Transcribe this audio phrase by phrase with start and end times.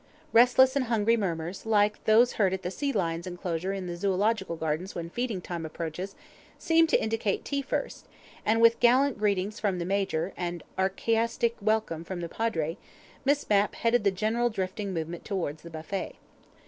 [0.33, 4.55] Restless and hungry murmurs, like those heard at the sea lions' enclosure in the Zoological
[4.55, 6.15] Gardens when feeding time approaches,
[6.57, 8.07] seemed to indicate tea first,
[8.43, 12.79] and with gallant greetings from the Major, and archaistic welcomes from the Padre,
[13.25, 16.15] Miss Mapp headed the general drifting movement towards the buffet.